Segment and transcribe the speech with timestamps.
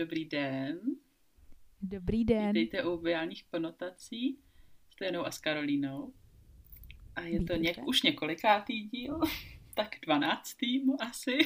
[0.00, 0.80] dobrý den.
[1.82, 2.52] Dobrý den.
[2.52, 4.38] Vítejte u biálních konotací
[4.90, 6.12] s Tenou a s Karolínou.
[7.16, 9.20] A je to něk, už několikátý díl,
[9.74, 11.38] tak dvanáctý mu asi.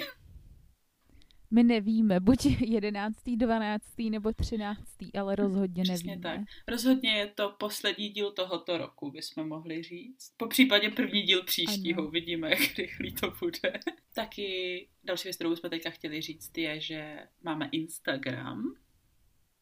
[1.50, 6.22] My nevíme, buď jedenáctý, dvanáctý nebo třináctý, ale rozhodně Přesně nevíme.
[6.36, 6.40] tak.
[6.68, 10.32] Rozhodně je to poslední díl tohoto roku, bychom mohli říct.
[10.36, 12.10] Po případě první díl příštího, Ano.
[12.10, 13.72] vidíme, jak rychlý to bude.
[14.14, 18.74] Taky další věc, kterou jsme teďka chtěli říct, je, že máme Instagram.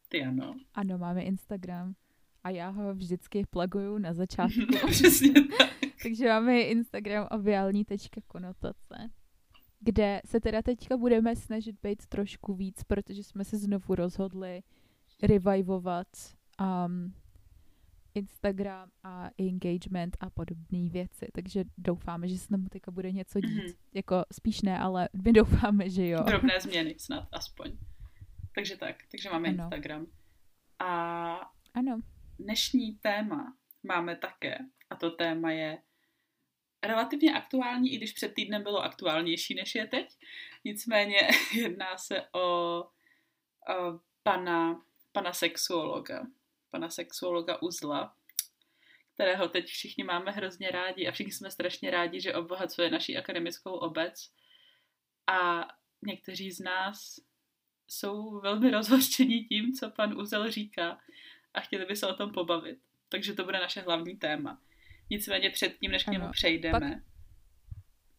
[0.09, 0.54] Ty ano.
[0.74, 1.95] Ano, máme Instagram
[2.45, 4.60] a já ho vždycky plaguju na začátku.
[4.90, 5.70] Přesně tak.
[6.02, 9.10] Takže máme Instagram obiální.konotace,
[9.84, 14.62] kde se teda teďka budeme snažit být trošku víc, protože jsme se znovu rozhodli
[15.23, 16.06] revivovat
[16.60, 17.14] um,
[18.14, 21.26] Instagram a engagement a podobné věci.
[21.32, 23.57] Takže doufáme, že se nám teďka bude něco dít.
[23.65, 23.73] Mhm.
[23.95, 26.23] Jako spíš ne, ale my doufáme, že jo.
[26.23, 27.73] Drobné změny snad aspoň.
[28.54, 29.64] Takže tak, takže máme Ano.
[29.64, 30.07] Instagram.
[30.79, 31.35] A
[31.74, 32.01] Ano.
[32.38, 34.59] dnešní téma máme také.
[34.90, 35.79] A to téma je
[36.83, 40.16] relativně aktuální, i když před týdnem bylo aktuálnější, než je teď.
[40.65, 46.27] Nicméně jedná se o, o pana, pana sexuologa.
[46.71, 48.15] Pana sexuologa Uzla,
[49.15, 53.73] kterého teď všichni máme hrozně rádi a všichni jsme strašně rádi, že obohacuje naší akademickou
[53.73, 54.30] obec.
[55.27, 55.69] A
[56.03, 57.21] někteří z nás
[57.88, 60.99] jsou velmi rozhořčení tím, co pan Uzel říká
[61.55, 62.79] a chtěli by se o tom pobavit.
[63.09, 64.60] Takže to bude naše hlavní téma.
[65.12, 66.32] Nicméně předtím, než k němu Ano.
[66.32, 67.03] přejdeme,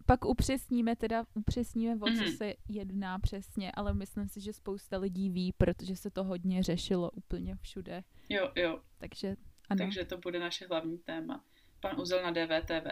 [0.05, 2.31] Pak upřesníme teda, upřesníme, o co Mhm.
[2.37, 7.11] se jedná přesně, ale myslím si, že spousta lidí ví, protože se to hodně řešilo
[7.11, 8.03] úplně všude.
[8.29, 9.35] jo, jo, Takže
[9.69, 9.77] ano.
[9.77, 11.45] takže to bude naše hlavní téma.
[11.79, 12.87] Pan Uzel na DVTV.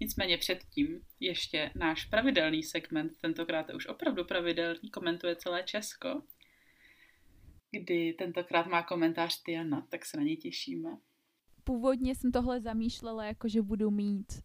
[0.00, 6.22] Nicméně předtím ještě náš pravidelný segment, tentokrát je už opravdu pravidelný, komentuje celé Česko,
[7.70, 10.90] kdy tentokrát má komentář Tiana, tak se na něj těšíme.
[11.64, 14.42] Původně jsem tohle zamýšlela, jako že budu mít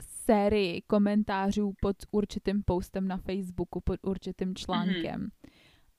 [0.00, 5.20] sérii komentářů pod určitým postem na Facebooku, pod určitým článkem.
[5.20, 5.30] Mhm.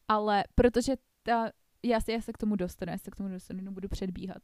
[0.08, 1.52] Ale protože ta,
[1.86, 4.42] já, se, já se k tomu dostanu, já se k tomu dostanu, nebudu předbíhat.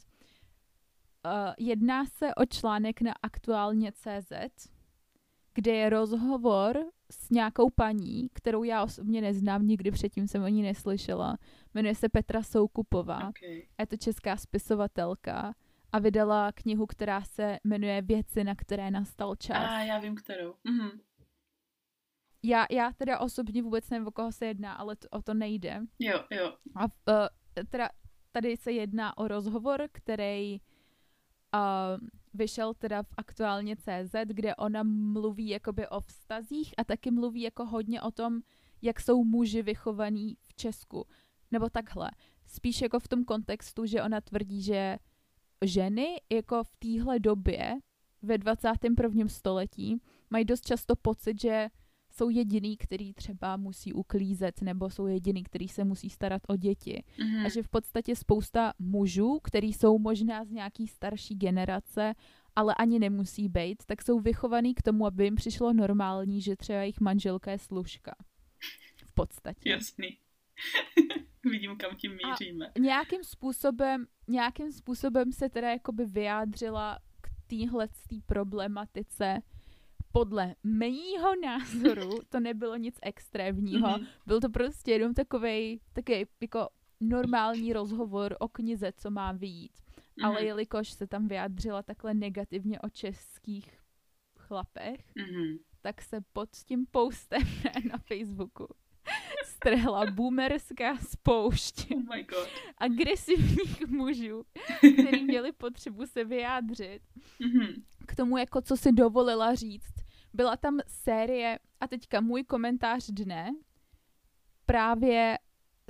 [1.26, 4.32] Uh, jedná se o článek na aktuálně CZ,
[5.54, 10.62] kde je rozhovor s nějakou paní, kterou já osobně neznám, nikdy předtím jsem o ní
[10.62, 11.38] neslyšela.
[11.74, 13.30] Jmenuje se Petra Soukupová.
[13.30, 13.64] Okay.
[13.80, 15.54] Je to česká spisovatelka
[15.92, 19.70] a vydala knihu, která se jmenuje Věci, na které nastal čas.
[19.70, 20.56] A já vím, kterou.
[20.64, 20.90] Mhm.
[22.44, 25.82] Já, já teda osobně vůbec nevím, o koho se jedná, ale to, o to nejde.
[26.00, 26.58] Jo, jo.
[26.76, 26.90] A uh,
[27.70, 27.90] teda
[28.32, 30.62] tady se jedná o rozhovor, který
[31.54, 37.42] uh, vyšel teda v aktuálně CZ, kde ona mluví jakoby o vztazích a taky mluví
[37.42, 38.42] jako hodně o tom,
[38.82, 41.08] jak jsou muži vychovaní v Česku.
[41.52, 42.12] Nebo takhle.
[42.48, 44.98] Spíš jako v tom kontextu, že ona tvrdí, že
[45.66, 47.74] ženy jako v téhle době
[48.22, 49.28] ve 21.
[49.28, 51.68] století mají dost často pocit, že
[52.12, 57.04] jsou jediný, který třeba musí uklízet, nebo jsou jediný, který se musí starat o děti.
[57.20, 57.46] Mhm.
[57.46, 62.14] A že v podstatě spousta mužů, který jsou možná z nějaký starší generace,
[62.56, 66.80] ale ani nemusí být, tak jsou vychovaný k tomu, aby jim přišlo normální, že třeba
[66.80, 68.16] jejich manželka je služka.
[69.06, 69.70] V podstatě.
[69.70, 70.18] Jasný.
[71.52, 72.72] Vidím, kam tím míříme.
[72.80, 77.88] Nějakým způsobem, nějakým způsobem se teda jakoby vyjádřila k téhle
[78.26, 79.42] problematice.
[80.12, 83.90] Podle mýho názoru to nebylo nic extrémního.
[83.98, 84.08] Mhm.
[84.28, 86.70] Byl to prostě jenom takovej, takový jako
[87.00, 89.72] normální rozhovor o knize, co má vyjít.
[90.24, 90.46] Ale Mhm.
[90.46, 93.80] jelikož se tam vyjádřila takhle negativně o českých
[94.38, 95.58] chlapech, Mhm.
[95.82, 97.42] tak se pod tím postem
[97.92, 98.68] na Facebooku
[99.66, 102.48] strhla boomerská spoušť Oh my god.
[102.78, 104.44] agresivních mužů,
[105.00, 107.02] který měli potřebu se vyjádřit
[107.40, 107.68] Mhm.
[108.08, 109.94] k tomu, jako co si dovolila říct.
[110.34, 113.52] Byla tam série, a teďka můj komentář dne
[114.66, 115.38] právě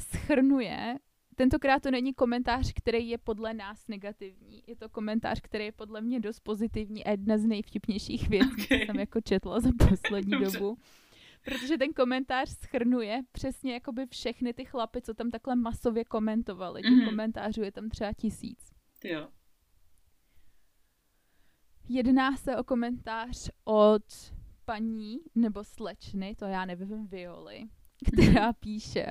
[0.01, 0.95] schrnuje,
[1.35, 6.01] tentokrát to není komentář, který je podle nás negativní, je to komentář, který je podle
[6.01, 8.67] mě dost pozitivní a jedna z nejvtipnějších věcí, Ok.
[8.67, 10.59] co jsem jako četla za poslední Dobře.
[10.59, 10.77] dobu.
[11.45, 16.81] Protože ten komentář schrnuje přesně jakoby všechny ty chlapy, co tam takhle masově komentovali.
[16.81, 17.05] Těch Mhm.
[17.05, 18.71] komentářů je tam třeba tisíc.
[19.03, 19.27] Jo.
[21.89, 24.03] Jedná se o komentář od
[24.65, 27.63] paní nebo slečny, to já nevím, Violy,
[28.13, 29.05] která píše,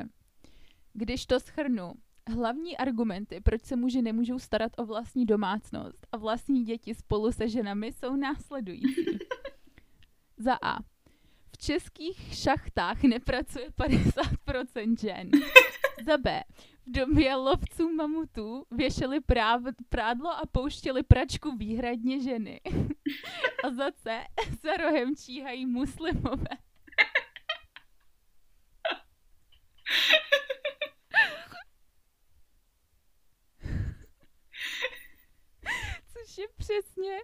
[0.92, 1.92] když to schrnu,
[2.34, 7.48] hlavní argumenty, proč se muži nemůžou starat o vlastní domácnost a vlastní děti spolu se
[7.48, 9.04] ženami, jsou následující.
[10.36, 10.78] Za A.
[11.60, 15.30] V českých šachtách nepracuje 50% žen.
[16.06, 16.42] Za B.
[16.86, 22.60] V době lovců mamutů věšeli práv, prádlo a pouštěli pračku výhradně ženy.
[23.64, 24.26] A za C.
[24.62, 26.56] Za rohem číhají muslimové.
[36.12, 37.18] Což je přesně,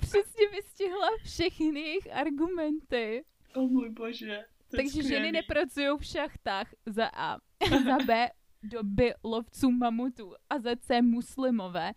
[0.00, 3.24] přesně vystihla všechny jejich argumenty.
[3.54, 4.44] Oh můj bože.
[4.76, 7.38] Takže ženy nepracují v šachtách za A.
[7.84, 8.30] za B
[8.62, 11.92] doby lovců mamutů a za C muslimové.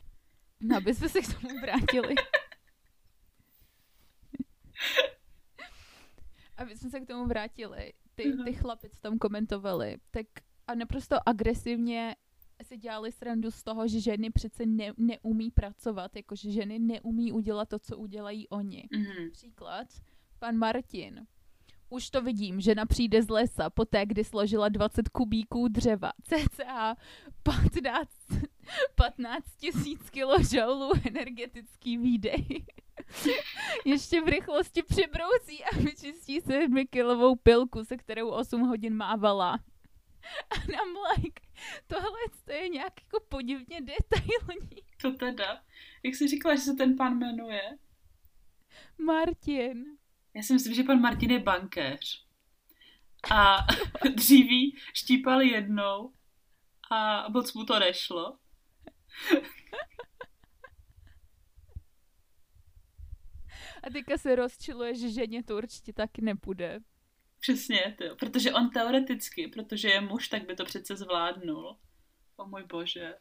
[0.61, 2.15] No, aby jsme se k tomu vrátili.
[6.57, 7.93] aby jsme se k tomu vrátili.
[8.15, 10.25] Ty, ty chlapi, co tam komentovali, tak
[10.67, 12.15] a naprosto agresivně
[12.63, 17.69] si dělali srandu z toho, že ženy přece ne, neumí pracovat, jakože ženy neumí udělat
[17.69, 18.87] to, co udělají oni.
[18.91, 19.31] Mm-hmm.
[19.31, 19.87] Příklad,
[20.39, 21.27] pan Martin.
[21.89, 26.95] Už to vidím, žena přijde z lesa poté, kdy složila 20 kubíků dřeva, cca
[27.43, 28.09] 15,
[28.95, 32.65] 15 tisíc kilojoulů energetický výdej.
[33.85, 39.59] Ještě v rychlosti přibrousí a vyčistí 7 kilovou pilku, se kterou 8 hodin mávala.
[40.49, 41.41] A I'm like,
[41.87, 42.19] tohle
[42.61, 44.81] je nějak jako podivně detailní.
[45.01, 45.61] To teda.
[46.03, 47.61] Jak jsi říkala, že se ten pan jmenuje?
[48.97, 49.85] Martin.
[50.35, 52.25] Já si myslím, že pan Martin je bankéř.
[53.31, 53.57] A
[54.15, 56.13] dříví štípal jednou
[56.91, 58.37] a moc mu to nešlo.
[63.83, 66.79] A teďka se rozčiluje, že ženě to určitě taky nepůjde.
[67.39, 71.77] Přesně, to, protože on teoreticky, protože je muž, tak by to přece zvládnul.
[72.35, 73.13] O můj bože.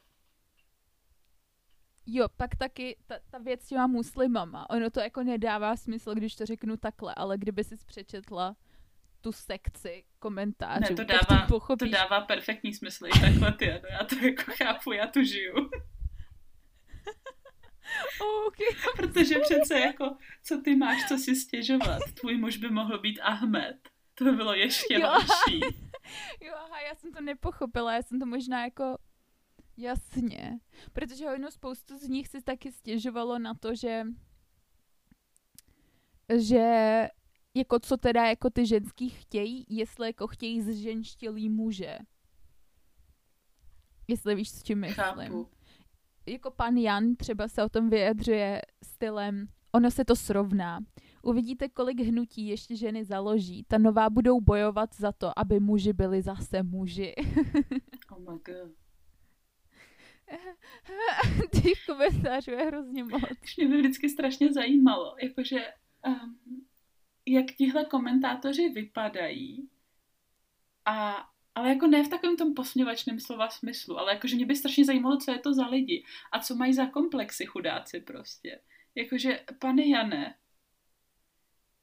[2.07, 4.71] Jo, pak taky ta, ta věc s těma muslimama.
[4.71, 8.57] Ono to jako nedává smysl, když to řeknu takhle, ale kdyby si přečetla
[9.21, 11.91] tu sekci komentářů, ne, to dává, tak to pochopíš.
[11.91, 15.55] To dává perfektní smysl takhle ty, já to jako chápu, já tu žiju.
[18.47, 18.67] okay.
[18.97, 22.03] Protože přece jako, co ty máš, co si stěžovat?
[22.21, 23.77] Tvůj muž by mohl být Ahmed.
[24.15, 25.61] To by bylo ještě jo, horší.
[26.41, 28.99] Jo, aha, já jsem to nepochopila, já jsem to možná jako
[29.77, 30.59] Jasně,
[30.93, 34.05] protože ono spoustu z nich si taky stěžovalo na to, že
[36.37, 37.09] že
[37.55, 41.99] jako co teda jako ty ženský chtějí, jestli jako chtějí zženštělý muže.
[44.09, 45.05] Jestli víš, s čím myslím.
[45.05, 45.49] Chápu.
[46.27, 50.81] Jako pan Jan třeba se o tom vyjadřuje stylem, ono se to srovná.
[51.23, 53.65] Uvidíte, kolik hnutí ještě ženy založí.
[53.69, 57.15] Ta nová budou bojovat za to, aby muži byli zase muži.
[58.11, 58.84] oh my god.
[61.63, 63.23] Těch komentářů je hrozně moc.
[63.57, 65.73] Mě by vždycky strašně zajímalo, jakože
[66.07, 66.67] um,
[67.27, 69.69] jak tihle komentátoři vypadají
[70.85, 74.85] a ale jako ne v takovém tom posměvačném slova smyslu, ale jakože mě by strašně
[74.85, 78.61] zajímalo, co je to za lidi a co mají za komplexy chudáci prostě.
[78.95, 80.35] Jakože, pane Jane,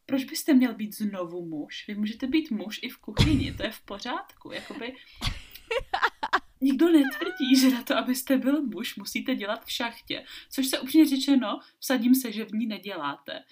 [0.06, 1.86] proč byste měl být znovu muž?
[1.88, 4.52] Vy můžete být muž i v kuchyni, to je v pořádku.
[4.52, 4.96] Jakoby,
[6.62, 10.26] nikdo netvrdí, že na to, abyste byl muž, musíte dělat v šachtě.
[10.50, 13.44] Což se upřímně řečeno, vsadím se, že v ní neděláte.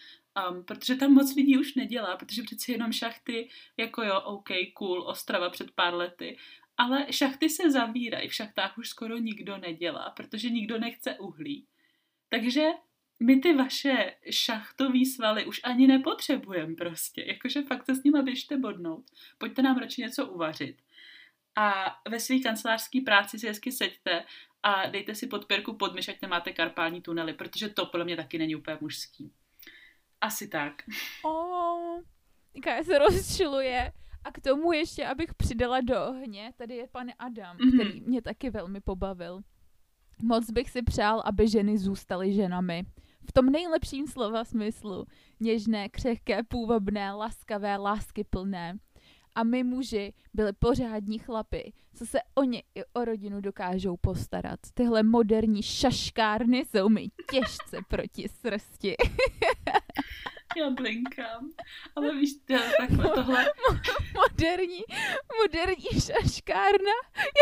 [0.51, 5.01] Um, protože tam moc lidí už nedělá, protože přeci jenom šachty, jako jo, OK, cool,
[5.01, 6.37] Ostrava před pár lety,
[6.77, 11.67] ale šachty se zavírají, v šachtách už skoro nikdo nedělá, protože nikdo nechce uhlí.
[12.29, 12.67] Takže
[13.19, 17.23] my ty vaše šachtové svaly už ani nepotřebujeme prostě.
[17.27, 19.05] Jakože fakt se s nima běžte bodnout.
[19.37, 20.77] Pojďte nám radši něco uvařit
[21.59, 24.23] a ve své kancelářské práci si hezky seďte
[24.63, 28.37] a dejte si podpěrku pod myš, ať nemáte karpální tunely, protože to podle mě taky
[28.37, 29.31] není úplně mužský.
[30.21, 30.73] Asi tak.
[31.23, 32.01] Oh,
[32.65, 33.93] já se rozčiluje.
[34.23, 37.73] A k tomu ještě, abych přidala do ohně, tady je pan Adam, mm-hmm.
[37.73, 39.41] který mě taky velmi pobavil.
[40.21, 42.83] Moc bych si přál, aby ženy zůstaly ženami.
[43.29, 45.05] V tom nejlepším slova smyslu.
[45.39, 48.77] Něžné, křehké, půvabné, laskavé, láskyplné
[49.39, 54.59] a my muži byli pořádní chlapy, co se o ně i o rodinu dokážou postarat.
[54.73, 58.95] Tyhle moderní šaškárny jsou mi těžce proti srsti.
[60.57, 61.49] Já blinkám.
[61.95, 62.31] Ale víš,
[62.77, 63.51] takhle tohle...
[64.13, 64.83] Moderní,
[65.41, 66.95] moderní šaškárna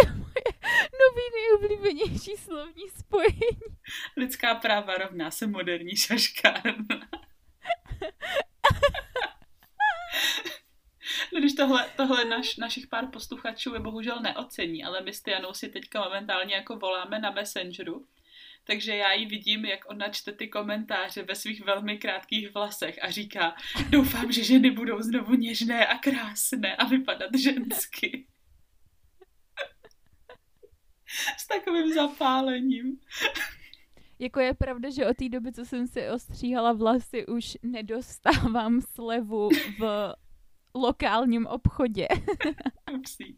[0.03, 3.61] je moje nový nejoblíbenější slovní spojení.
[4.17, 7.09] Lidská práva rovná se moderní šaškárna.
[11.33, 15.53] No, když tohle, tohle naš, našich pár posluchačů je bohužel neocení, ale my s Tianou
[15.53, 18.07] si teďka momentálně jako voláme na Messengeru,
[18.63, 23.11] takže já ji vidím, jak ona čte ty komentáře ve svých velmi krátkých vlasech a
[23.11, 23.55] říká,
[23.89, 28.27] doufám, že ženy budou znovu něžné a krásné a vypadat žensky.
[31.37, 32.99] S takovým zapálením.
[34.19, 39.49] Jako je pravda, že od té doby, co jsem si ostříhala vlasy, už nedostávám slevu
[39.79, 40.13] v
[40.75, 42.07] lokálním obchodě.
[42.97, 43.37] Upsí.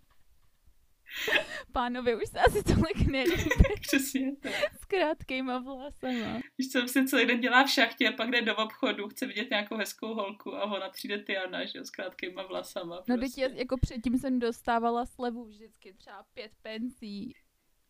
[1.72, 3.50] Pánovi už se asi tolik nelíbí
[3.82, 4.54] Přesně tak.
[4.82, 6.40] s krátkýma vlasama.
[6.58, 9.50] Víš co, si celý den dělá v šachtě a pak jde do obchodu, chce vidět
[9.50, 12.96] nějakou hezkou holku a ona přijde Tiana, že jo, s krátkýma vlasama.
[13.08, 13.50] No prostě.
[13.50, 17.34] teď jako předtím jsem dostávala slevu vždycky třeba pět pencí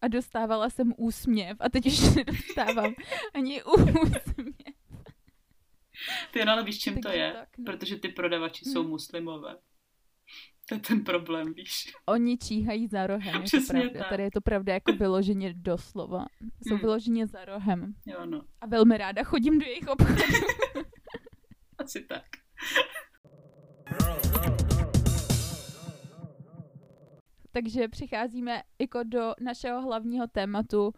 [0.01, 2.93] a dostávala jsem úsměv a teď už nedostávám
[3.33, 4.68] ani úsměv.
[6.31, 7.33] Ty no, ale víš, čím to Takže je?
[7.33, 7.65] tak, no.
[7.65, 8.89] Protože ty prodavači jsou Hmm.
[8.89, 9.55] muslimové.
[10.69, 11.93] To je ten problém, víš.
[12.05, 13.99] Oni číhají za rohem, je to Přesně pravda.
[13.99, 14.09] tak.
[14.09, 16.25] Tady je to pravda jako vyloženě doslova.
[16.67, 16.81] Jsou Hmm.
[16.81, 17.93] vyloženě za rohem.
[18.05, 20.23] Jo, no, A velmi ráda chodím do jejich obchodu.
[21.77, 22.23] asi tak.
[27.51, 30.93] Takže přicházíme jako do našeho hlavního tématu,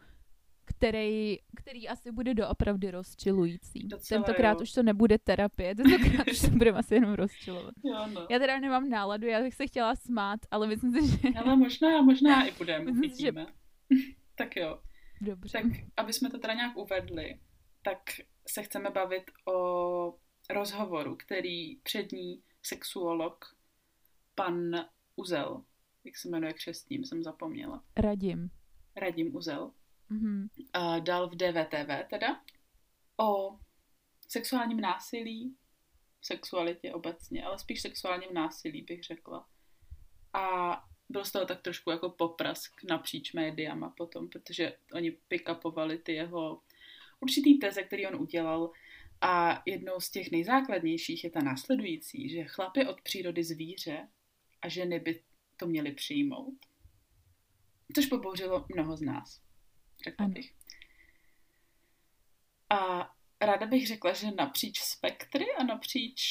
[0.81, 3.87] který, který asi bude doopravdy rozčilující.
[3.87, 4.61] Docela Tentokrát jo.
[4.61, 7.73] už to nebude terapie, tentokrát už to budeme asi jenom rozčilovat.
[7.83, 8.27] Jo, no.
[8.29, 11.39] Já teda nemám náladu, já bych se chtěla smát, ale myslím si, že...
[11.39, 13.31] Ale možná, možná i budeme, si, že-
[14.35, 14.81] tak jo.
[15.21, 15.51] Dobře.
[15.51, 15.65] Tak,
[15.97, 17.39] aby jsme to teda nějak uvedli,
[17.81, 17.99] tak
[18.47, 20.15] se chceme bavit o
[20.49, 23.55] rozhovoru, který přední sexuolog
[24.35, 24.85] pan
[25.15, 25.63] Uzel,
[26.03, 28.49] jak se jmenuje křestním, jsem zapomněla, Radím.
[28.95, 29.71] Radim Uzel,
[30.11, 30.47] Mhm.
[30.73, 32.41] a dal v DVTV teda
[33.17, 33.59] o
[34.27, 35.55] sexuálním násilí,
[36.21, 39.47] sexualitě obecně, ale spíš sexuálním násilí bych řekla.
[40.33, 40.43] A
[41.09, 46.61] byl z toho tak trošku jako poprask napříč médiama potom, protože oni pick-upovali ty jeho
[47.19, 48.71] určitý teze, který on udělal
[49.21, 54.07] a jednou z těch nejzákladnějších je ta následující, že chlap je od přírody zvíře
[54.61, 55.23] a ženy by
[55.57, 56.65] to měly přijmout.
[57.95, 59.41] Což pobouřilo mnoho z nás,
[60.03, 60.33] řekla Ano.
[60.33, 60.53] bych.
[62.69, 66.21] A ráda bych řekla, že napříč spektry a napříč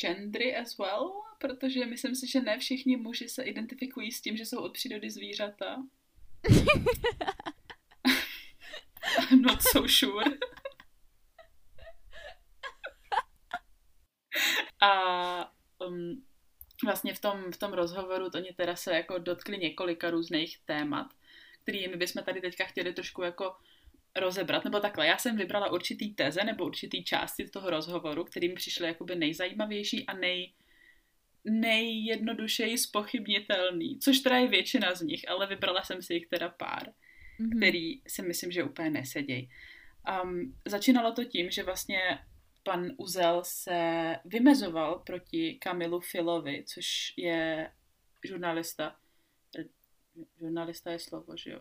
[0.00, 4.46] gendry as well, protože myslím si, že ne všichni muži se identifikují s tím, že
[4.46, 5.82] jsou od přírody zvířata.
[9.30, 10.38] I'm not so sure.
[14.80, 15.52] A
[15.86, 16.26] um,
[16.84, 21.06] vlastně v tom, v tom rozhovoru to oni teda se jako dotkli několika různých témat,
[21.68, 23.54] kterými bychom tady teďka chtěli trošku jako
[24.16, 28.54] rozebrat, nebo takhle, já jsem vybrala určitý teze nebo určitý části toho rozhovoru, který mi
[28.54, 30.52] přišly jakoby nejzajímavější a nej,
[31.44, 36.92] nejjednodušeji spochybnitelný, což teda je většina z nich, ale vybrala jsem si jich teda pár,
[37.38, 37.50] Mhm.
[37.56, 39.48] který si myslím, že úplně nesedějí.
[40.24, 42.00] Um, začínalo to tím, že vlastně
[42.62, 47.70] pan Uzel se vymezoval proti Kamilu Filovi, což je
[48.26, 48.96] žurnalista.
[50.40, 51.60] Žurnalista je slovo, že jo?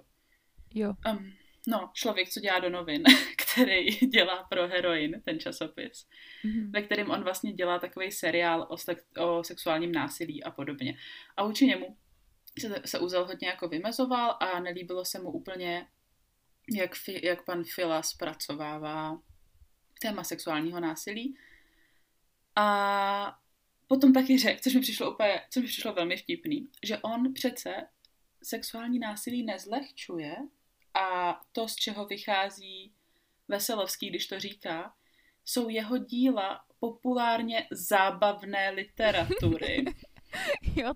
[0.74, 0.94] Jo.
[1.12, 1.34] Um,
[1.68, 3.04] no, člověk, co dělá do novin,
[3.38, 6.08] který dělá pro Heroin, ten časopis,
[6.44, 6.72] Mhm.
[6.72, 10.98] ve kterém on vlastně dělá takový seriál o, sek- o sexuálním násilí a podobně.
[11.38, 11.98] A vůči němu
[12.60, 15.88] se, se Uzel hodně jako vymezoval a nelíbilo se mu úplně,
[16.76, 19.22] jak, fi, jak pan Fila zpracovává
[20.02, 21.38] téma sexuálního násilí.
[22.56, 23.40] A
[23.88, 27.88] potom taky řekl, což mi přišlo úplně, což mi přišlo velmi vtipný, že on přece
[28.44, 30.36] sexuální násilí nezlehčuje
[30.94, 32.94] a to, z čeho vychází
[33.48, 34.94] Veselovský, když to říká,
[35.46, 39.86] jsou jeho díla populárně zábavné literatury.
[40.76, 40.94] Jo,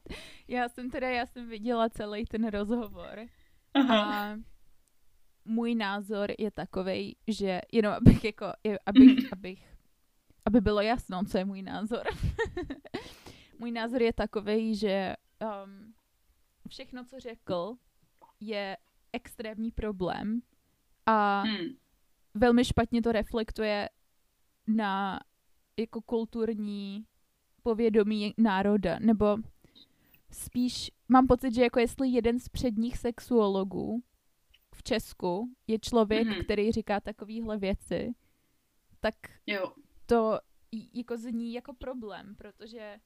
[0.48, 3.26] já jsem teda, já jsem viděla celý ten rozhovor
[3.74, 4.32] Aha.
[4.34, 4.38] a
[5.46, 8.46] můj názor je takovej, že jenom abych jako,
[8.86, 9.78] abych, abych,
[10.46, 12.04] aby bylo jasno, co je můj názor.
[13.60, 15.16] můj názor je takovej, že
[15.64, 15.94] um,
[16.72, 17.76] všechno, co řekl,
[18.40, 18.78] je
[19.14, 20.42] extrémní problém
[21.06, 21.68] a Hmm.
[22.34, 23.90] velmi špatně to reflektuje
[24.68, 25.20] na
[25.78, 27.06] jako kulturní
[27.64, 29.38] povědomí národa, nebo
[30.32, 34.04] spíš mám pocit, že jako jestli jeden z předních sexuologů
[34.76, 36.44] v Česku je člověk, Mhm.
[36.44, 38.12] který říká takovéhle věci,
[39.00, 39.16] tak
[39.48, 39.74] Jo.
[40.06, 40.40] to
[40.94, 43.00] jako zní jako problém, protože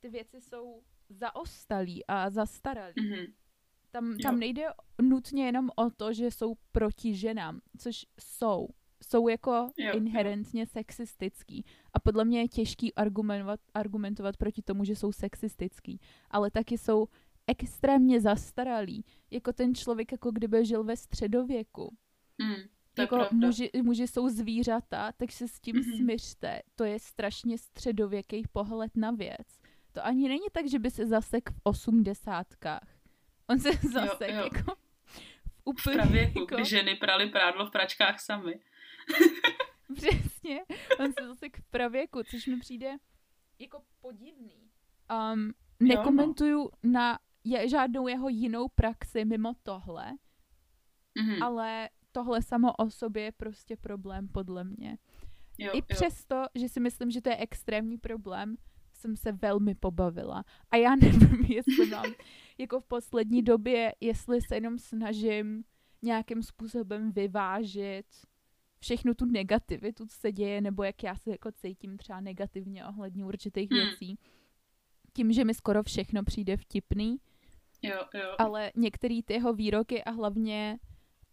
[0.00, 2.94] ty věci jsou zaostalí a zastaralí.
[3.00, 3.24] Mhm.
[3.90, 4.18] Tam, Jo.
[4.22, 4.62] tam nejde
[5.02, 8.68] nutně jenom o to, že jsou proti ženám, což jsou.
[9.08, 9.92] Jsou jako Jo, jo.
[9.96, 11.64] inherentně sexistický.
[11.94, 16.00] A podle mě je těžký argumentovat, argumentovat proti tomu, že jsou sexistický.
[16.30, 17.06] Ale taky jsou
[17.46, 19.04] extrémně zastaralí.
[19.30, 21.96] Jako ten člověk, jako kdyby žil ve středověku.
[22.98, 25.96] Je jako muži, muži jsou zvířata, tak se s tím Mhm.
[25.96, 26.62] smířte.
[26.74, 29.58] To je strašně středověký pohled na věc.
[29.96, 32.88] To ani není tak, že by se zasek v osmdesátkách.
[33.46, 34.44] On se zasek jo.
[34.44, 35.96] jako v úplně...
[35.96, 36.54] V pravěku, jako...
[36.54, 38.60] kdy ženy prali prádlo v pračkách sami.
[39.94, 40.64] Přesně,
[41.00, 42.96] on se zase k pravěku, což mi přijde
[43.58, 44.70] jako podivný.
[45.32, 46.92] Um, nekomentuju jo, no.
[46.92, 50.12] na je, žádnou jeho jinou praxi mimo tohle,
[51.20, 51.44] mm-hmm.
[51.44, 54.98] ale tohle samo o sobě je prostě problém podle mě.
[55.58, 56.46] Jo, I přesto, jo.
[56.54, 58.56] že si myslím, že to je extrémní problém,
[58.96, 60.44] jsem se velmi pobavila.
[60.70, 62.12] A já nevím, jestli mám
[62.58, 65.64] jako v poslední době, jestli se jenom snažím
[66.02, 68.06] nějakým způsobem vyvážit
[68.78, 73.24] všechnu tu negativitu, co se děje, nebo jak já se jako cítím třeba negativně ohledně
[73.24, 73.80] určitých hmm.
[73.80, 74.18] věcí.
[75.12, 77.16] Tím, že mi skoro všechno přijde vtipný.
[77.82, 78.34] Jo, jo.
[78.38, 80.78] Ale některé ty jeho výroky a hlavně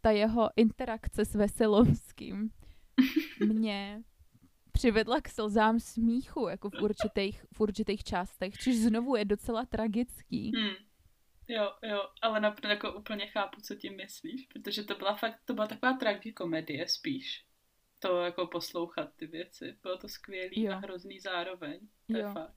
[0.02, 2.50] ta jeho interakce s Veselovským
[3.48, 4.04] mě
[4.74, 10.52] přivedla k slzám smíchu, jako v určitých, v určitých částech, což znovu je docela tragický.
[10.56, 10.76] Hmm.
[11.48, 15.54] Jo, jo, ale naprosto jako úplně chápu, co tím myslíš, protože to byla fakt, to
[15.54, 17.46] byla taková tragikomedie spíš.
[18.00, 19.78] To jako poslouchat ty věci.
[19.82, 20.74] Bylo to skvělý jo.
[20.74, 21.80] a hrozný zároveň.
[22.08, 22.28] To jo.
[22.28, 22.54] je fakt.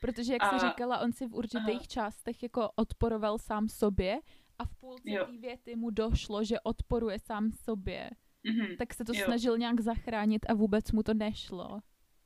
[0.00, 0.58] Protože, jak a...
[0.58, 1.86] jsi říkala, on si v určitých Aha.
[1.88, 4.20] částech jako odporoval sám sobě
[4.58, 8.10] a v půlce té věty mu došlo, že odporuje sám sobě.
[8.44, 8.76] Mm-hmm.
[8.76, 9.24] Tak se to jo.
[9.24, 11.80] snažil nějak zachránit a vůbec mu to nešlo.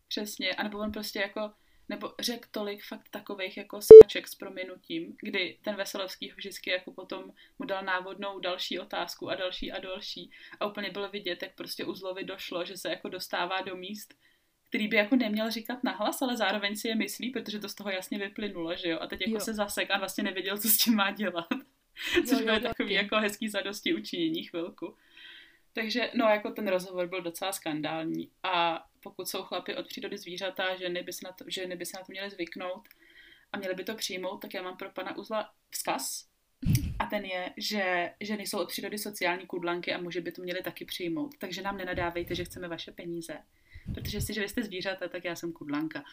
[0.09, 1.51] Přesně, a nebo on prostě jako,
[1.89, 7.33] nebo řekl tolik fakt takových jako sáček s prominutím, kdy ten Veselovský vždycky jako potom
[7.59, 10.31] mu dal návodnou další otázku a další a další
[10.61, 14.15] a úplně bylo vidět, jak prostě Uzlovi došlo, že se jako dostává do míst,
[14.69, 17.91] který by jako neměl říkat nahlas, ale zároveň si je myslí, protože to z toho
[17.91, 19.41] jasně vyplynulo, že jo, a teď jako jo.
[19.41, 21.47] se zasek a vlastně nevěděl, co s tím má dělat.
[22.29, 24.97] Což bylo takový jako hezký zadosti učinění chvilku.
[25.77, 30.77] Takže no, jako ten rozhovor byl docela skandální a pokud jsou chlapy od přírody zvířata,
[30.77, 32.89] ženy by se na to, ženy by se na to měly zvyknout
[33.53, 36.29] a měly by to přijmout, tak já mám pro pana Uzla vzkaz
[36.99, 40.63] a ten je, že ženy jsou od přírody sociální kudlanky a muži by to měli
[40.63, 41.35] taky přijmout.
[41.39, 43.39] Takže nám nenadávejte, že chceme vaše peníze.
[43.95, 46.05] Protože si, že vy jste zvířata, tak já jsem kudlanka.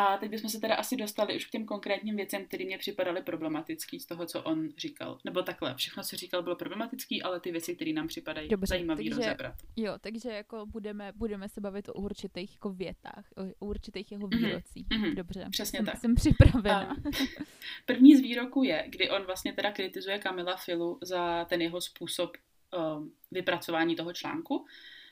[0.00, 3.22] A teď bychom se teda asi dostali už k těm konkrétním věcem, které mě připadaly
[3.22, 5.18] problematický z toho, co on říkal.
[5.24, 9.10] Nebo takhle, všechno, co říkal, bylo problematický, ale ty věci, které nám připadají Dobře, zajímavý
[9.10, 9.54] takže, rozebrat.
[9.76, 14.38] Jo, takže jako budeme, budeme se bavit o určitých jako větách, o určitých jeho mhm,
[14.38, 14.88] výrocích.
[14.88, 16.00] Mm-hmm, Dobře, přesně jsem, tak.
[16.00, 16.96] Jsem připravena.
[16.96, 17.12] Um,
[17.86, 22.36] první z výroků je, kdy on vlastně teda kritizuje Kamila Filu za ten jeho způsob
[22.96, 24.66] um, vypracování toho článku,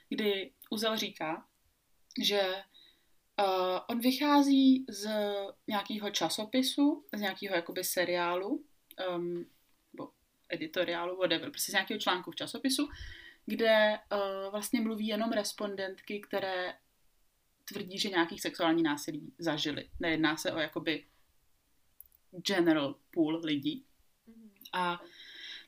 [0.08, 1.44] kdy Uzel říká,
[2.22, 2.40] že
[3.40, 5.08] Uh, on vychází z
[5.66, 8.64] nějakého časopisu, z nějakého jakoby seriálu,
[9.10, 9.46] um,
[9.92, 10.10] nebo
[10.48, 12.88] editoriálu, whatever, prostě z nějakého článku v časopisu,
[13.46, 16.74] kde uh, vlastně mluví jenom respondentky, které
[17.64, 19.88] tvrdí, že nějaký sexuální násilí zažili.
[20.00, 21.04] Nejedná se o jakoby
[22.30, 23.84] general pool lidí.
[24.72, 25.00] A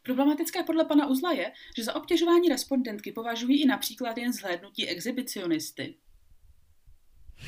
[0.03, 5.95] problematické podle pana Uzla je, že za obtěžování respondentky považují i například jen zhlédnutí exhibicionisty,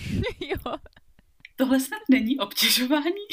[0.40, 0.76] jo.
[1.56, 3.26] Tohle snad není obtěžování?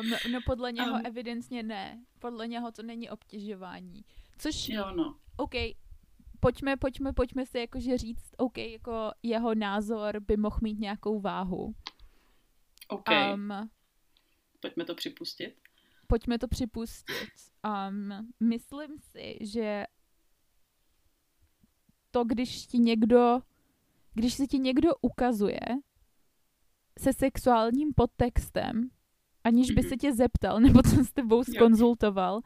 [0.00, 2.04] Um, no podle něho um, evidentně ne.
[2.18, 4.04] Podle něho to není obtěžování.
[4.38, 5.18] Což, jo, no.
[5.36, 5.54] OK,
[6.40, 11.74] pojďme, pojďme, pojďme si jakože říct, OK, jako jeho názor by mohl mít nějakou váhu.
[12.88, 13.08] OK.
[13.34, 13.70] Um,
[14.60, 15.54] pojďme to připustit.
[16.06, 17.30] Pojďme to připustit.
[17.64, 19.84] Um, myslím si, že
[22.10, 23.40] to, když ti někdo
[24.14, 25.60] když se ti někdo ukazuje
[26.98, 28.90] se sexuálním podtextem,
[29.44, 29.88] aniž by mhm.
[29.88, 32.40] se tě zeptal nebo co s tebou skonzultoval,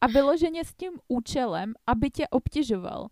[0.00, 3.08] a vyloženě s tím účelem, aby tě obtěžoval.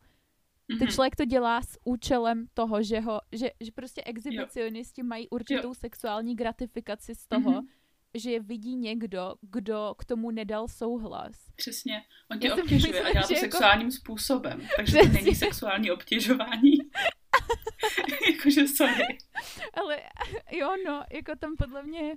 [0.67, 0.89] Ten mhm.
[0.89, 6.37] člověk to dělá s účelem toho, že, ho, že, že prostě exhibicionisti mají určitou sexuální
[6.37, 7.67] gratifikaci z toho, mm-hmm
[8.19, 11.33] že je vidí někdo, kdo k tomu nedal souhlas.
[11.57, 12.03] Přesně.
[12.31, 13.41] On tě obtěžuje a dělá to jako...
[13.41, 14.69] sexuálním způsobem.
[14.77, 15.11] Takže Přesně.
[15.11, 16.73] to není sexuální obtěžování.
[18.31, 19.19] Jakože sorry.
[19.75, 20.01] Ale
[20.51, 22.17] jo, no, jako tam podle mě,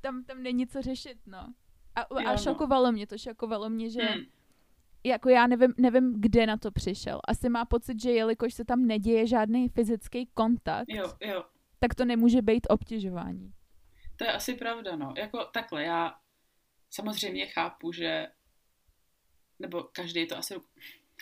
[0.00, 1.54] tam, tam není co řešit, no.
[1.94, 2.38] A, jo, a no.
[2.38, 2.92] šokovalo no.
[2.92, 4.24] mě to, šokovalo mě, že hmm.
[5.04, 7.20] jako já nevím, nevím, kde na to přišel.
[7.28, 11.44] Asi má pocit, že jelikož se tam neděje žádný fyzický kontakt, jo, jo.
[11.78, 13.52] tak to nemůže být obtěžování.
[14.18, 15.14] To je asi pravda, no.
[15.16, 16.20] Jako takhle, já
[16.90, 18.28] samozřejmě chápu, že
[19.58, 20.54] nebo každý to asi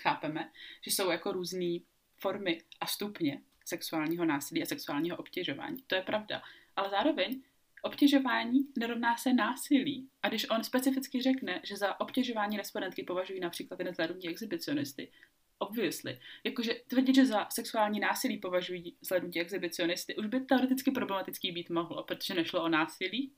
[0.00, 1.78] chápeme, že jsou jako různé
[2.16, 5.76] formy a stupně sexuálního násilí a sexuálního obtěžování.
[5.86, 6.42] To je pravda.
[6.76, 7.42] Ale zároveň
[7.82, 10.08] obtěžování nerovná se násilí.
[10.22, 15.12] A když on specificky řekne, že za obtěžování respondentky považují například zhlédnutí exhibicionisty,
[15.58, 16.20] obviously.
[16.44, 22.04] Jakože tvrdit, že za sexuální násilí považují zhlédnutí exhibicionisty, už by teoreticky problematický být mohlo,
[22.04, 23.32] protože nešlo o násilí,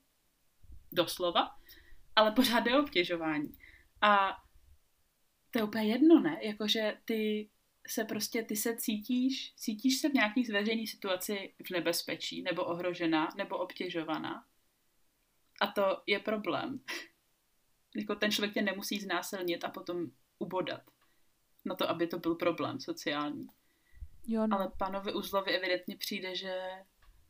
[0.91, 1.55] doslova,
[2.15, 3.51] ale pořád je obtěžování.
[4.01, 4.37] A
[5.51, 6.39] to je úplně jedno, ne?
[6.41, 7.49] Jakože ty
[7.87, 13.29] se prostě, ty se cítíš, cítíš se v nějaký veřejné situaci v nebezpečí, nebo ohrožená,
[13.37, 14.45] nebo obtěžovaná.
[15.61, 16.79] A to je problém.
[17.95, 20.05] jako ten člověk tě nemusí znásilnit a potom
[20.39, 20.81] ubodat.
[21.65, 23.47] Na to, aby to byl problém sociální.
[24.27, 24.57] Jo, no.
[24.57, 26.69] Ale panovi Uzlovi evidentně přijde, že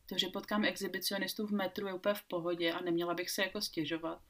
[0.06, 3.62] to, že potkám exhibicionistů v metru je úplně v pohodě a neměla bych se jako
[3.62, 4.22] stěžovat.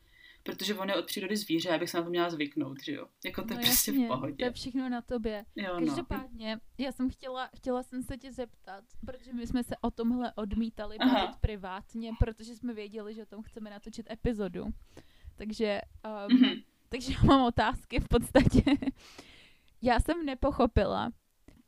[0.44, 3.08] Protože on je od přírody zvíře, abych se na to měla zvyknout, že jo?
[3.26, 4.36] Jako to je no prostě jasně, v pohodě.
[4.36, 5.46] To je všechno na tobě.
[5.56, 5.88] Jo, no.
[5.88, 10.34] Každopádně, já jsem chtěla, chtěla jsem se tě zeptat, protože my jsme se o tomhle
[10.34, 14.66] odmítali bavit privátně, protože jsme věděli, že o tom chceme natočit epizodu.
[15.36, 15.82] Takže,
[16.28, 16.50] um, Mhm.
[16.90, 18.64] takže já mám otázky v podstatě.
[19.82, 21.12] Já jsem nepochopila,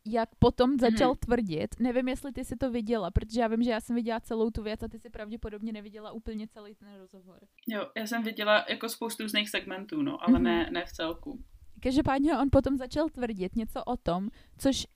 [0.06, 1.17] jak potom začal Mhm.
[1.17, 4.50] tvrdit, nevím, jestli ty si to viděla, protože já vím, že já jsem viděla celou
[4.50, 7.39] tu věc a ty si pravděpodobně neviděla úplně celý ten rozhovor.
[7.67, 10.43] Jo, já jsem viděla jako spoustu různých segmentů, no, ale Mhm.
[10.43, 11.43] ne, ne v celku.
[11.84, 14.88] Každopádně on potom začal tvrdit něco o tom, což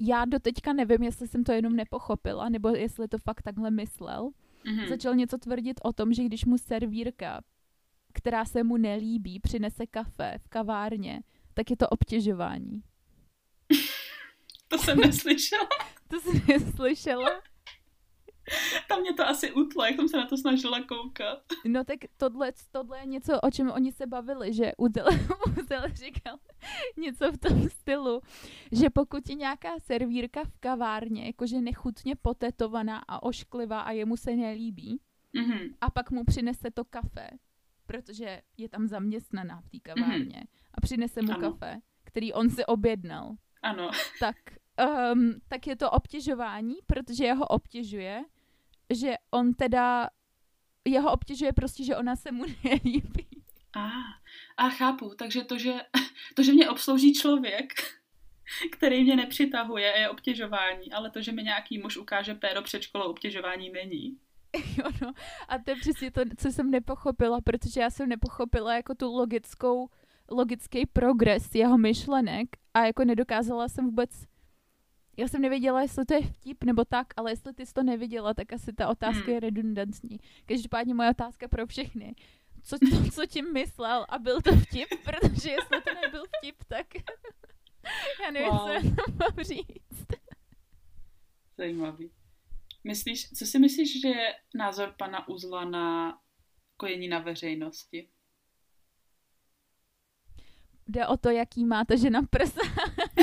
[0.00, 4.30] já doteďka nevím, jestli jsem to jenom nepochopila, nebo jestli to fakt takhle myslel.
[4.66, 4.88] Mhm.
[4.88, 7.40] Začal něco tvrdit o tom, že když mu servírka,
[8.12, 11.22] která se mu nelíbí, přinese kafe v kavárně,
[11.54, 12.82] tak je to obtěžování.
[14.68, 15.68] To jsem neslyšela.
[16.08, 17.30] To jsi neslyšela?
[18.88, 21.42] Tam mě to asi utlo, jak jsem se na to snažila koukat.
[21.64, 25.06] No tak tohle, tohle je něco, o čem oni se bavili, že Udel,
[25.62, 26.36] Udel říkal
[26.96, 28.20] něco v tom stylu,
[28.72, 34.36] že pokud je nějaká servírka v kavárně, jakože nechutně potetovaná a ošklivá a jemu se
[34.36, 35.00] nelíbí,
[35.32, 35.58] Mhm.
[35.80, 37.30] a pak mu přinese to kafe,
[37.86, 40.44] protože je tam zaměstnaná v té kavárně
[40.74, 41.40] a přinese mu Ano.
[41.40, 43.90] kafe, který on si objednal, Ano.
[44.20, 44.36] tak,
[45.12, 48.24] um, tak je to obtěžování, protože jeho obtěžuje,
[48.90, 50.10] že on teda,
[50.84, 53.26] jeho obtěžuje prostě, že ona se mu nelíbí.
[53.76, 53.90] A,
[54.56, 55.74] a chápu, takže to, že,
[56.34, 57.72] to, že mě obslouží člověk,
[58.72, 63.10] který mě nepřitahuje, je obtěžování, ale to, že mi nějaký muž ukáže péro před školou,
[63.10, 64.18] obtěžování není.
[64.78, 65.12] Jo, no.
[65.48, 69.88] A to je přesně to, co jsem nepochopila, protože já jsem nepochopila jako tu logickou,
[70.30, 74.10] logický progres jeho myšlenek a jako nedokázala jsem vůbec
[75.16, 78.34] já jsem nevěděla, jestli to je vtip nebo tak, ale jestli ty jsi to neviděla,
[78.34, 79.34] tak asi ta otázka Hmm.
[79.34, 80.20] je redundantní.
[80.46, 82.14] Každopádně moje otázka pro všechny.
[82.62, 84.88] Co, to, co tím myslel a byl to vtip?
[85.04, 86.86] Protože jestli to nebyl vtip, tak
[88.24, 88.58] já nevím, Wow.
[88.60, 90.06] co já tam mám říct.
[91.56, 92.10] Zajímavý.
[92.84, 96.18] Myslíš, co si myslíš, že je názor pana Uzla na
[96.76, 98.08] kojení na veřejnosti?
[100.86, 102.60] Jde o to, jaký má ta žena prsa.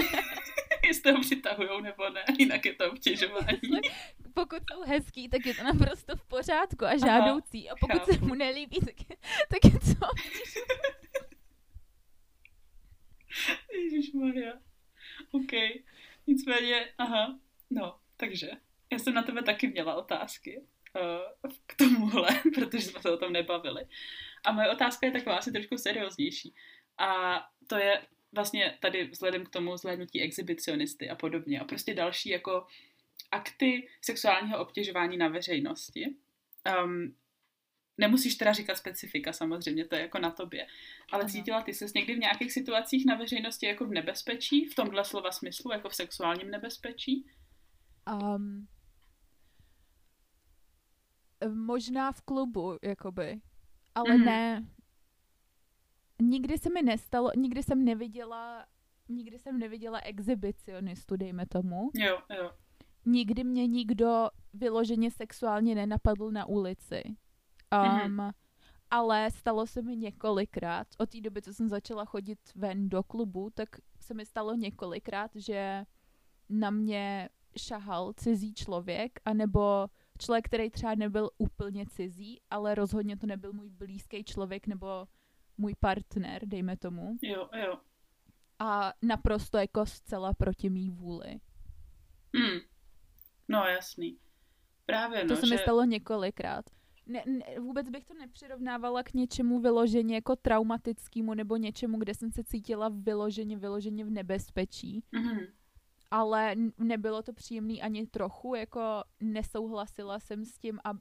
[0.88, 3.60] Jestli ho přitahujou nebo ne, jinak je to obtěžování.
[4.34, 7.69] pokud jsou hezký, tak je to naprosto v pořádku a žádoucí.
[7.69, 8.28] A pokud se chápu.
[8.28, 9.15] mu nelíbí, tak je,
[9.50, 10.08] tak je co?
[13.74, 14.54] Ježíš Maria.
[15.32, 15.52] OK.
[16.28, 18.52] Nicméně, aha, no, takže.
[18.91, 20.62] Já jsem na tebe taky měla otázky
[20.95, 23.86] uh, k tomuhle, protože jsme se o tom nebavili.
[24.45, 26.56] A moje otázka je taková asi trošku serióznější.
[26.97, 28.01] A to je
[28.32, 31.60] vlastně tady vzhledem k tomu zhlédnutí exhibicionisty a podobně.
[31.60, 32.67] A prostě další jako
[33.32, 36.15] akty sexuálního obtěžování na veřejnosti.
[36.84, 37.15] Um,
[37.97, 40.67] nemusíš teda říkat specifika, samozřejmě, to je jako na tobě.
[41.12, 41.32] Ale Ano.
[41.32, 45.32] cítila ty ses někdy v nějakých situacích na veřejnosti jako v nebezpečí, v tomhle slova
[45.32, 47.25] smyslu, jako v sexuálním nebezpečí?
[48.13, 48.67] Um,
[51.54, 53.41] možná v klubu, jakoby.
[53.95, 54.25] Ale Mhm.
[54.25, 54.67] ne.
[56.21, 58.65] Nikdy se mi nestalo, nikdy jsem neviděla,
[59.10, 61.89] nikdy jsem neviděla exhibicionistu, dejme tomu.
[61.95, 62.51] Jo, jo.
[63.06, 67.04] Nikdy mě nikdo vyloženě sexuálně nenapadl na ulici.
[67.73, 68.32] Um, Mhm.
[68.93, 73.49] Ale stalo se mi několikrát, od té doby, co jsem začala chodit ven do klubu,
[73.54, 73.69] tak
[74.01, 75.86] se mi stalo několikrát, že
[76.49, 79.88] na mě šahal cizí člověk, anebo
[80.21, 85.07] člověk, který třeba nebyl úplně cizí, ale rozhodně to nebyl můj blízký člověk nebo
[85.57, 87.17] můj partner, dejme tomu.
[87.21, 87.77] Jo, jo.
[88.60, 91.39] A naprosto jako zcela proti mý vůli.
[92.36, 92.60] Hmm.
[93.47, 94.19] No, jasný.
[94.86, 95.57] Právě, To no, se mi že...
[95.57, 96.65] stalo několikrát.
[97.05, 102.31] Ne, ne, vůbec bych to nepřirovnávala k něčemu vyloženě jako traumatickému nebo něčemu, kde jsem
[102.31, 105.03] se cítila vyloženě, vyloženě v nebezpečí.
[105.12, 105.39] Mhm.
[106.12, 110.93] Ale nebylo to příjemný ani trochu, jako nesouhlasila jsem s tím a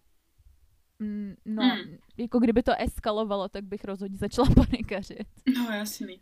[0.99, 1.97] mm, no, Hmm.
[2.17, 5.27] jako kdyby to eskalovalo, tak bych rozhodně začala panikařit.
[5.57, 6.21] No, jasný.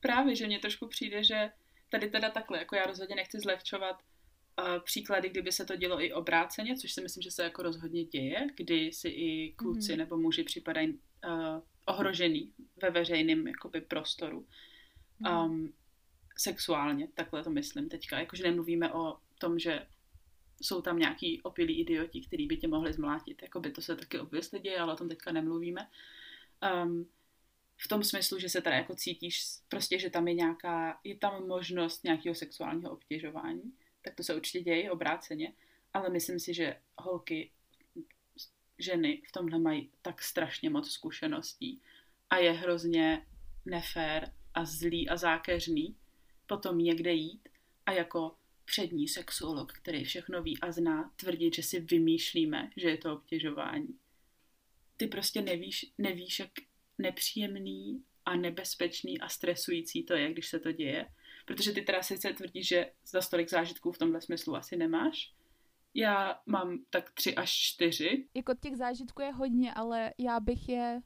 [0.00, 1.50] Právě, že mně trošku přijde, že
[1.90, 4.02] tady teda takhle, jako já rozhodně nechci zlehčovat
[4.60, 8.04] uh, příklady, kdyby se to dělo i obráceně, což si myslím, že se jako rozhodně
[8.04, 9.98] děje, kdy si i kluci Mhm.
[9.98, 12.52] nebo muži připadají uh, ohrožený
[12.82, 14.46] ve veřejném jakoby prostoru.
[15.44, 15.72] Um,
[16.36, 18.18] sexuálně, takhle to myslím teďka.
[18.18, 19.86] Jakože nemluvíme o tom, že
[20.60, 23.42] jsou tam nějaký opilí idioti, který by tě mohli zmlátit.
[23.42, 25.90] Jakoby to se taky obvykle děje, ale o tom teďka nemluvíme.
[26.84, 27.08] Um,
[27.78, 31.46] v tom smyslu, že se teda jako cítíš prostě, že tam je nějaká, je tam
[31.46, 33.72] možnost nějakého sexuálního obtěžování,
[34.02, 35.52] tak to se určitě děje obráceně,
[35.92, 37.50] ale myslím si, že holky,
[38.78, 41.82] ženy v tomhle mají tak strašně moc zkušeností
[42.30, 43.26] a je hrozně
[43.64, 45.96] nefér a zlý a zákeřný
[46.46, 47.48] potom někde jít
[47.86, 52.98] a jako přední sexuolog, který všechno ví a zná, tvrdit, že si vymýšlíme, že je
[52.98, 53.98] to obtěžování.
[54.96, 56.50] Ty prostě nevíš, nevíš, jak
[56.98, 61.06] nepříjemný a nebezpečný a stresující to je, když se to děje.
[61.46, 65.32] Protože ty teda sice tvrdíš, že za stolik zážitků v tomhle smyslu asi nemáš.
[65.94, 68.28] Já mám tak tři až čtyři.
[68.34, 71.00] Jako těch zážitků je hodně, ale já bych je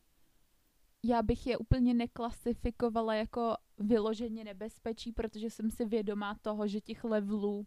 [1.03, 7.05] já bych je úplně neklasifikovala jako vyloženě nebezpečí, protože jsem si vědomá toho, že těch
[7.05, 7.67] levelů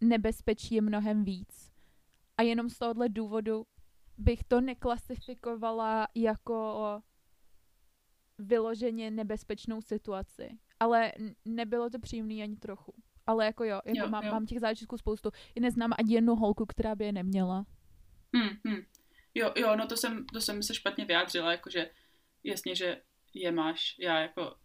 [0.00, 1.72] nebezpečí je mnohem víc.
[2.36, 3.66] A jenom z tohohle důvodu
[4.18, 7.02] bych to neklasifikovala jako
[8.38, 10.58] vyloženě nebezpečnou situaci.
[10.80, 11.12] Ale
[11.44, 12.94] nebylo to příjemný ani trochu.
[13.26, 14.32] Ale jako jo, jako jo, mám, jo.
[14.32, 15.30] mám těch zážitků spoustu.
[15.54, 17.66] I neznám ani jednu holku, která by je neměla.
[18.34, 18.82] Hmm, hmm.
[19.34, 21.90] Jo, jo, no to jsem, to jsem se špatně vyjádřila, jakože
[22.44, 23.00] jasně, že
[23.34, 24.56] je máš, já jako,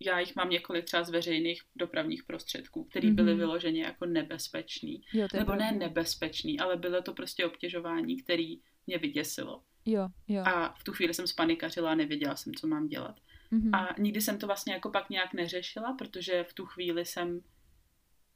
[0.00, 3.14] já jich mám několik třeba z veřejných dopravních prostředků, které mm-hmm.
[3.14, 5.02] byly vyloženě jako nebezpečný.
[5.12, 5.64] Jo, Nebo pravda.
[5.64, 9.62] ne nebezpečný, ale bylo to prostě obtěžování, který mě vyděsilo.
[9.84, 10.42] Jo, jo.
[10.46, 13.20] A v tu chvíli jsem spanikařila a nevěděla jsem, co mám dělat.
[13.52, 13.78] Mm-hmm.
[13.78, 17.40] A nikdy jsem to vlastně jako pak nějak neřešila, protože v tu chvíli jsem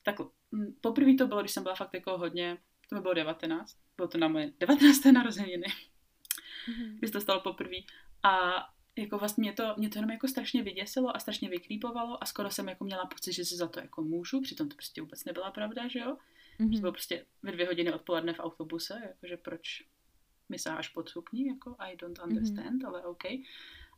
[0.03, 0.16] tak
[0.53, 4.09] hm, poprvé to bylo, když jsem byla fakt jako hodně, to mi bylo 19, bylo
[4.09, 5.05] to na moje 19.
[5.12, 6.99] narozeniny, mm-hmm.
[6.99, 7.77] když to stalo poprvé.
[8.23, 12.27] A jako vlastně mě to, mě to jenom jako strašně vyděsilo a strašně vyklípovalo a
[12.27, 15.25] skoro jsem jako měla pocit, že si za to jako můžu, přitom to prostě vůbec
[15.25, 16.17] nebyla pravda, že jo?
[16.61, 16.75] Mm-hmm.
[16.75, 19.83] To bylo prostě ve dvě hodiny odpoledne v autobuse, jakože proč
[20.49, 22.29] mi sáháš pod sukní, jako I don't mhm.
[22.29, 22.87] understand, mm-hmm.
[22.87, 23.25] ale OK.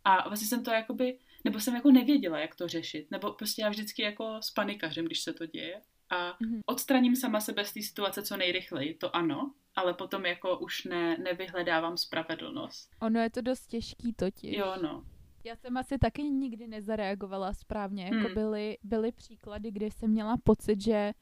[0.05, 3.69] A vlastně jsem to jakoby, nebo jsem jako nevěděla, jak to řešit, nebo prostě já
[3.69, 5.83] vždycky jako spanikařím, když se to děje
[6.15, 6.61] a mm-hmm.
[6.67, 11.19] odstraním sama sebe z té situace co nejrychleji, to ano, ale potom jako už ne,
[11.19, 12.91] nevyhledávám spravedlnost.
[13.01, 14.57] Ono je to dost těžký totiž.
[14.57, 15.05] Jo, no.
[15.45, 18.05] Já jsem asi taky nikdy nezareagovala správně.
[18.05, 18.35] Jako hmm.
[18.35, 21.13] byly, byly příklady, kdy jsem měla pocit, že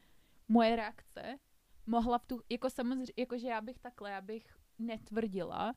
[0.48, 1.38] moje reakce
[1.86, 4.46] mohla v tu, jako samozřejmě, jakože já bych takhle, já bych
[4.78, 5.74] netvrdila,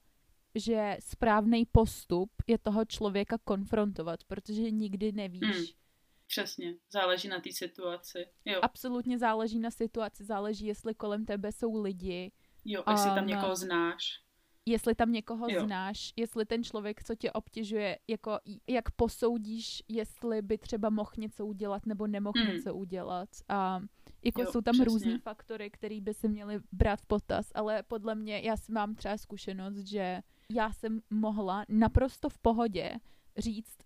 [0.55, 5.41] že správný postup je toho člověka konfrontovat, protože nikdy nevíš.
[5.41, 5.84] Hmm.
[6.27, 8.27] Přesně, záleží na té situaci.
[8.45, 8.59] Jo.
[8.61, 12.31] Absolutně záleží na situaci, záleží, jestli kolem tebe jsou lidi.
[12.65, 14.21] Jo, jestli um, tam někoho znáš.
[14.65, 15.65] Jestli tam někoho jo.
[15.65, 21.45] znáš, jestli ten člověk, co tě obtěžuje, jako jak posoudíš, jestli by třeba mohl něco
[21.45, 22.53] udělat nebo nemohl hmm.
[22.53, 23.29] něco udělat.
[23.49, 23.81] A
[24.23, 28.15] jako jo, jsou tam různé faktory, které by se měly brát v potaz, ale podle
[28.15, 32.99] mě, já si mám třeba zkušenost, že já jsem mohla naprosto v pohodě
[33.37, 33.77] říct,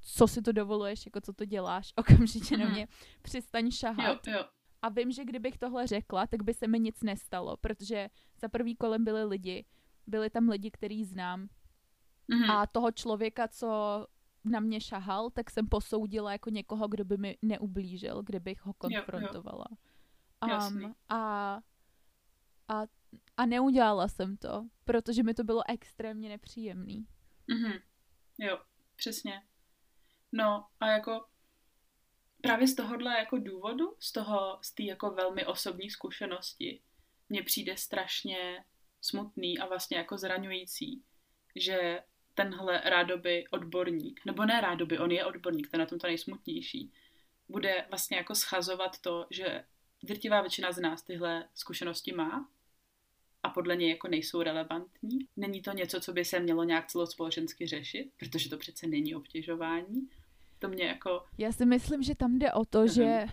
[0.00, 2.74] co si to dovoluješ, jako co to děláš, okamžitě na mhm.
[2.74, 2.88] mě
[3.22, 4.26] přistaň šahat.
[4.26, 4.44] Jo, jo.
[4.82, 8.76] A vím, že kdybych tohle řekla, tak by se mi nic nestalo, protože za prvý
[8.76, 9.64] kolem byli lidi,
[10.06, 11.48] byli tam lidi, který znám.
[12.28, 12.50] Mm.
[12.50, 14.06] A toho člověka, co
[14.44, 19.66] na mě šahal, tak jsem posoudila jako někoho, kdo by mi neublížil, kdybych ho konfrontovala.
[19.70, 19.78] Jo,
[20.48, 20.58] jo.
[20.70, 21.54] Um, a,
[22.68, 22.82] a,
[23.36, 27.06] a neudělala jsem to, protože mi to bylo extrémně nepříjemný.
[27.48, 27.80] Mm-hmm.
[28.38, 28.58] Jo,
[28.96, 29.42] přesně.
[30.32, 31.24] No a jako
[32.40, 36.80] právě z tohohle jako důvodu, z toho, z té jako velmi osobní zkušenosti,
[37.28, 38.64] mně přijde strašně
[39.00, 41.02] smutný a vlastně jako zraňující,
[41.56, 42.02] že
[42.34, 46.92] tenhle rádoby odborník, nebo ne rádoby, on je odborník, ten na tom to nejsmutnější,
[47.48, 49.64] bude vlastně jako schazovat to, že
[50.02, 52.48] drtivá většina z nás tyhle zkušenosti má
[53.42, 55.18] a podle něj jako nejsou relevantní.
[55.36, 60.08] Není to něco, co by se mělo nějak celospolečensky řešit, protože to přece není obtěžování.
[60.58, 61.24] To mě jako...
[61.38, 62.92] Já si myslím, že tam jde o to, uh-huh.
[62.94, 63.26] že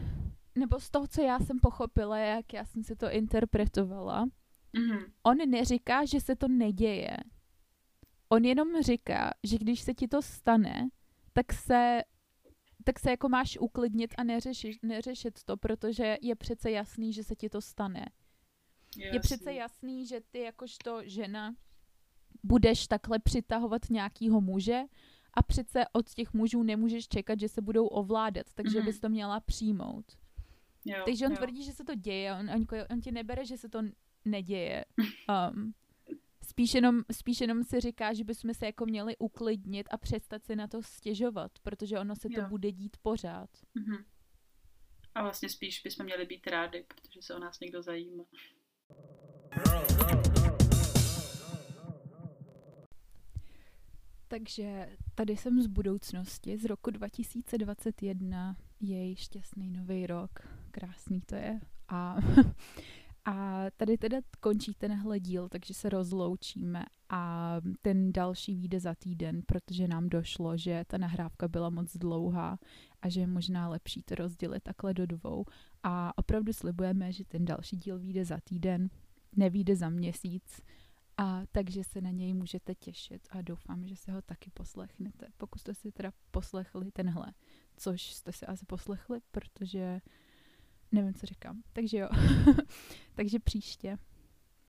[0.55, 4.25] nebo z toho, co já jsem pochopila, jak já jsem si to interpretovala,
[4.73, 5.11] uh-huh.
[5.23, 7.17] on neříká, že se to neděje.
[8.29, 10.89] On jenom říká, že když se ti to stane,
[11.33, 12.01] tak se
[12.85, 17.35] tak se jako máš uklidnit a neřešit, neřešit to, protože je přece jasný, že se
[17.35, 18.05] ti to stane.
[18.97, 19.13] Jasný.
[19.13, 21.55] Je přece jasný, že ty jakožto žena
[22.43, 24.83] budeš takhle přitahovat nějakýho muže
[25.35, 28.85] a přece od těch mužů nemůžeš čekat, že se budou ovládat, takže mm-hmm.
[28.85, 30.05] bys to měla přijmout.
[30.85, 31.37] Jo, takže on jo.
[31.37, 33.79] tvrdí, že se to děje, on, on, on ti nebere, že se to
[34.25, 34.85] neděje.
[35.53, 35.73] Um,
[36.43, 40.55] spíš jenom, spíš jenom si říká, že bychom se jako měli uklidnit a přestat si
[40.55, 42.47] na to stěžovat, protože ono se to Jo.
[42.49, 43.49] bude dít pořád.
[43.73, 44.05] Mhm.
[45.15, 48.23] A vlastně spíš bychom měli být rádi, protože se o nás někdo zajímá.
[54.35, 60.31] Takže tady jsem z budoucnosti, z roku 2021, jej šťastný nový rok,
[60.71, 61.59] krásný to je.
[61.87, 62.17] A,
[63.25, 69.41] a tady teda končí tenhle díl, takže se rozloučíme a ten další vyjde za týden,
[69.45, 72.59] protože nám došlo, že ta nahrávka byla moc dlouhá
[73.01, 75.45] a že je možná lepší to rozdělit takhle do dvou.
[75.83, 78.89] A opravdu slibujeme, že ten další díl vyjde za týden,
[79.35, 80.61] nevíde za měsíc,
[81.17, 85.27] a takže se na něj můžete těšit a doufám, že se ho taky poslechnete.
[85.37, 87.33] Pokud jste si teda poslechli tenhle,
[87.77, 90.01] což jste si asi poslechli, protože
[90.91, 91.63] nevím, co říkám.
[91.73, 92.09] Takže jo.
[93.15, 93.97] takže příště.